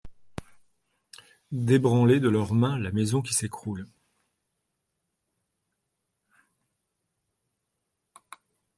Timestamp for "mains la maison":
2.55-3.21